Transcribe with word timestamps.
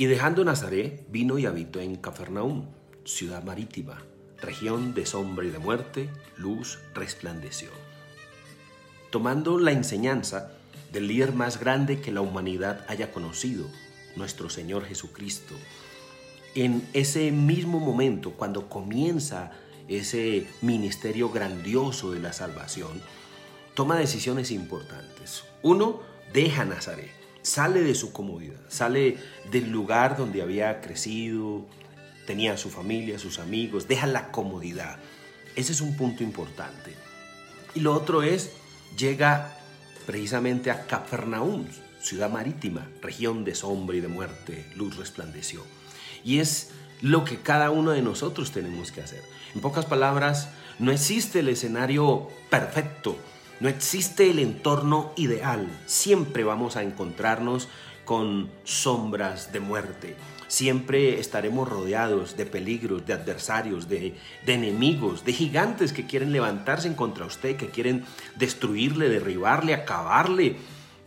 Y 0.00 0.06
dejando 0.06 0.46
Nazaret, 0.46 1.04
vino 1.10 1.38
y 1.38 1.44
habitó 1.44 1.78
en 1.78 1.96
Cafarnaúm, 1.96 2.68
ciudad 3.04 3.44
marítima, 3.44 4.02
región 4.40 4.94
de 4.94 5.04
sombra 5.04 5.44
y 5.44 5.50
de 5.50 5.58
muerte, 5.58 6.08
luz 6.38 6.78
resplandeció. 6.94 7.68
Tomando 9.10 9.58
la 9.58 9.72
enseñanza 9.72 10.52
del 10.90 11.06
líder 11.06 11.34
más 11.34 11.60
grande 11.60 12.00
que 12.00 12.12
la 12.12 12.22
humanidad 12.22 12.86
haya 12.88 13.12
conocido, 13.12 13.66
nuestro 14.16 14.48
Señor 14.48 14.86
Jesucristo, 14.86 15.54
en 16.54 16.88
ese 16.94 17.30
mismo 17.30 17.78
momento, 17.78 18.30
cuando 18.30 18.70
comienza 18.70 19.52
ese 19.86 20.46
ministerio 20.62 21.28
grandioso 21.28 22.10
de 22.10 22.20
la 22.20 22.32
salvación, 22.32 23.02
toma 23.74 23.96
decisiones 23.96 24.50
importantes. 24.50 25.44
Uno, 25.60 26.00
deja 26.32 26.64
Nazaret, 26.64 27.19
sale 27.42 27.82
de 27.82 27.94
su 27.94 28.12
comodidad, 28.12 28.60
sale 28.68 29.16
del 29.50 29.70
lugar 29.70 30.16
donde 30.16 30.42
había 30.42 30.80
crecido, 30.80 31.66
tenía 32.26 32.56
su 32.56 32.70
familia, 32.70 33.18
sus 33.18 33.38
amigos, 33.38 33.88
deja 33.88 34.06
la 34.06 34.30
comodidad. 34.30 34.98
Ese 35.56 35.72
es 35.72 35.80
un 35.80 35.96
punto 35.96 36.22
importante. 36.22 36.94
Y 37.74 37.80
lo 37.80 37.94
otro 37.94 38.22
es, 38.22 38.50
llega 38.96 39.56
precisamente 40.06 40.70
a 40.70 40.86
Capernaum, 40.86 41.66
ciudad 42.00 42.30
marítima, 42.30 42.88
región 43.02 43.44
de 43.44 43.54
sombra 43.54 43.96
y 43.96 44.00
de 44.00 44.08
muerte, 44.08 44.66
luz 44.76 44.96
resplandeció. 44.96 45.64
Y 46.24 46.38
es 46.38 46.70
lo 47.00 47.24
que 47.24 47.38
cada 47.38 47.70
uno 47.70 47.92
de 47.92 48.02
nosotros 48.02 48.52
tenemos 48.52 48.92
que 48.92 49.00
hacer. 49.00 49.22
En 49.54 49.60
pocas 49.60 49.86
palabras, 49.86 50.48
no 50.78 50.92
existe 50.92 51.40
el 51.40 51.48
escenario 51.48 52.28
perfecto, 52.50 53.16
no 53.60 53.68
existe 53.68 54.30
el 54.30 54.38
entorno 54.38 55.12
ideal. 55.16 55.68
Siempre 55.86 56.44
vamos 56.44 56.76
a 56.76 56.82
encontrarnos 56.82 57.68
con 58.04 58.50
sombras 58.64 59.52
de 59.52 59.60
muerte. 59.60 60.16
Siempre 60.48 61.20
estaremos 61.20 61.68
rodeados 61.68 62.36
de 62.36 62.44
peligros, 62.44 63.06
de 63.06 63.12
adversarios, 63.12 63.88
de, 63.88 64.16
enemigos, 64.46 65.24
de 65.24 65.32
gigantes 65.32 65.92
que 65.92 66.06
quieren 66.06 66.32
levantarse 66.32 66.88
en 66.88 66.94
contra 66.94 67.24
usted, 67.24 67.56
que 67.56 67.68
quieren 67.68 68.04
destruirle, 68.34 69.08
derribarle, 69.08 69.74
acabarle. 69.74 70.56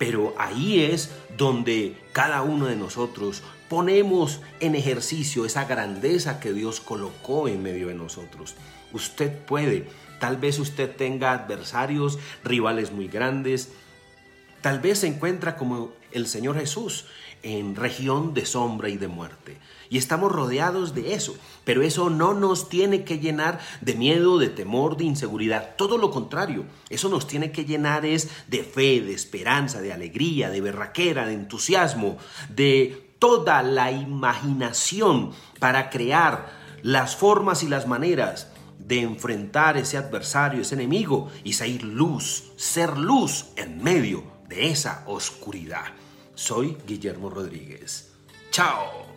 Pero 0.00 0.34
ahí 0.38 0.80
es 0.80 1.10
donde 1.36 1.94
cada 2.12 2.40
uno 2.40 2.64
de 2.66 2.74
nosotros 2.74 3.42
ponemos 3.68 4.40
en 4.58 4.74
ejercicio 4.74 5.44
esa 5.44 5.66
grandeza 5.66 6.40
que 6.40 6.54
Dios 6.54 6.80
colocó 6.80 7.48
en 7.48 7.62
medio 7.62 7.88
de 7.88 7.94
nosotros. 7.94 8.54
Usted 8.94 9.30
puede, 9.30 9.86
tal 10.18 10.38
vez 10.38 10.58
usted 10.58 10.96
tenga 10.96 11.32
adversarios, 11.32 12.18
rivales 12.42 12.92
muy 12.92 13.08
grandes, 13.08 13.72
tal 14.60 14.80
vez 14.80 15.00
se 15.00 15.06
encuentra 15.06 15.56
como 15.56 15.92
el 16.12 16.26
Señor 16.26 16.58
Jesús 16.58 17.06
en 17.42 17.76
región 17.76 18.34
de 18.34 18.44
sombra 18.44 18.88
y 18.88 18.96
de 18.96 19.08
muerte. 19.08 19.58
Y 19.88 19.98
estamos 19.98 20.30
rodeados 20.30 20.94
de 20.94 21.14
eso, 21.14 21.36
pero 21.64 21.82
eso 21.82 22.10
no 22.10 22.32
nos 22.32 22.68
tiene 22.68 23.02
que 23.02 23.18
llenar 23.18 23.58
de 23.80 23.94
miedo, 23.94 24.38
de 24.38 24.48
temor, 24.48 24.96
de 24.96 25.04
inseguridad, 25.04 25.74
todo 25.76 25.98
lo 25.98 26.10
contrario, 26.10 26.64
eso 26.90 27.08
nos 27.08 27.26
tiene 27.26 27.50
que 27.50 27.64
llenar 27.64 28.06
es 28.06 28.28
de 28.46 28.62
fe, 28.62 29.00
de 29.00 29.14
esperanza, 29.14 29.80
de 29.80 29.92
alegría, 29.92 30.50
de 30.50 30.60
berraquera, 30.60 31.26
de 31.26 31.32
entusiasmo, 31.32 32.18
de 32.48 33.14
toda 33.18 33.62
la 33.62 33.90
imaginación 33.90 35.32
para 35.58 35.90
crear 35.90 36.52
las 36.82 37.16
formas 37.16 37.62
y 37.64 37.68
las 37.68 37.88
maneras 37.88 38.48
de 38.78 39.00
enfrentar 39.00 39.76
ese 39.76 39.96
adversario, 39.96 40.62
ese 40.62 40.76
enemigo 40.76 41.30
y 41.42 41.54
ser 41.54 41.82
luz, 41.82 42.44
ser 42.56 42.96
luz 42.96 43.46
en 43.56 43.82
medio 43.82 44.39
de 44.50 44.70
esa 44.70 45.04
oscuridad. 45.06 45.86
Soy 46.34 46.76
Guillermo 46.86 47.30
Rodríguez. 47.30 48.12
Chao. 48.50 49.09